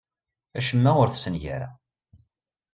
Acemma 0.57 0.91
ur 1.01 1.09
t-ssengareɣ. 1.09 1.73